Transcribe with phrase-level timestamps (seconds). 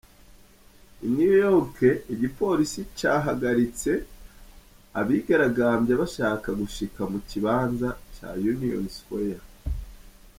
[1.05, 1.77] I New York,
[2.13, 3.91] igipolisi cahagaritse
[4.99, 9.41] abigaragamvya bashaka gushika mu kibanza ca Union Square.